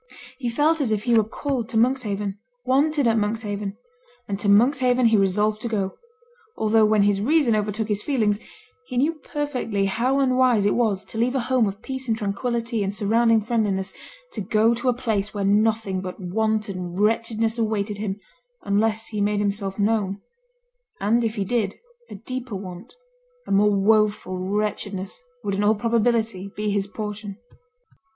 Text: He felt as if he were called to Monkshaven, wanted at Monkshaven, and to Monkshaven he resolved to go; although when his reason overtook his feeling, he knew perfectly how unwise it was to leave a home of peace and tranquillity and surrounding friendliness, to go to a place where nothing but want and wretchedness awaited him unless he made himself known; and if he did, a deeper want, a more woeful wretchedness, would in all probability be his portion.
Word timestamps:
He 0.39 0.49
felt 0.49 0.81
as 0.81 0.91
if 0.91 1.03
he 1.03 1.13
were 1.13 1.23
called 1.23 1.69
to 1.69 1.77
Monkshaven, 1.77 2.39
wanted 2.65 3.05
at 3.07 3.19
Monkshaven, 3.19 3.77
and 4.27 4.39
to 4.39 4.49
Monkshaven 4.49 5.05
he 5.09 5.15
resolved 5.15 5.61
to 5.61 5.67
go; 5.67 5.95
although 6.57 6.85
when 6.85 7.03
his 7.03 7.21
reason 7.21 7.55
overtook 7.55 7.87
his 7.87 8.01
feeling, 8.01 8.33
he 8.87 8.97
knew 8.97 9.13
perfectly 9.13 9.85
how 9.85 10.19
unwise 10.19 10.65
it 10.65 10.73
was 10.73 11.05
to 11.05 11.19
leave 11.19 11.35
a 11.35 11.39
home 11.41 11.67
of 11.67 11.83
peace 11.83 12.07
and 12.07 12.17
tranquillity 12.17 12.81
and 12.81 12.91
surrounding 12.95 13.41
friendliness, 13.41 13.93
to 14.31 14.41
go 14.41 14.73
to 14.73 14.89
a 14.89 14.93
place 14.93 15.35
where 15.35 15.45
nothing 15.45 16.01
but 16.01 16.19
want 16.19 16.67
and 16.67 16.99
wretchedness 16.99 17.59
awaited 17.59 17.99
him 17.99 18.19
unless 18.63 19.09
he 19.09 19.21
made 19.21 19.39
himself 19.39 19.77
known; 19.77 20.19
and 20.99 21.23
if 21.23 21.35
he 21.35 21.45
did, 21.45 21.75
a 22.09 22.15
deeper 22.15 22.55
want, 22.55 22.95
a 23.45 23.51
more 23.51 23.69
woeful 23.69 24.39
wretchedness, 24.39 25.21
would 25.43 25.53
in 25.53 25.63
all 25.63 25.75
probability 25.75 26.51
be 26.55 26.71
his 26.71 26.87
portion. 26.87 27.37